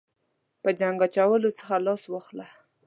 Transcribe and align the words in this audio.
په 0.61 0.69
جنګ 0.79 0.97
اچولو 1.05 1.49
څخه 1.59 1.75
لاس 1.85 2.03
واخله. 2.07 2.47